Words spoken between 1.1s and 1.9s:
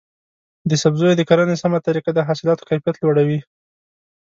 د کرنې سمه